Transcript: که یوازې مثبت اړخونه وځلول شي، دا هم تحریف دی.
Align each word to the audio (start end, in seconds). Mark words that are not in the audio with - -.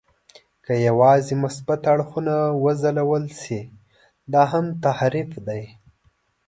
که 0.65 0.73
یوازې 0.87 1.33
مثبت 1.43 1.81
اړخونه 1.93 2.35
وځلول 2.63 3.25
شي، 3.41 3.61
دا 4.33 4.43
هم 4.51 4.65
تحریف 4.85 5.29
دی. 5.47 5.63